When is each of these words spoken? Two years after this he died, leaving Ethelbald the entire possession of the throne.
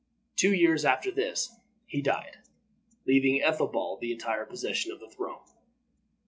Two 0.35 0.51
years 0.51 0.83
after 0.83 1.11
this 1.11 1.57
he 1.85 2.01
died, 2.01 2.39
leaving 3.05 3.39
Ethelbald 3.39 4.01
the 4.01 4.11
entire 4.11 4.47
possession 4.47 4.91
of 4.91 4.99
the 4.99 5.07
throne. 5.07 5.43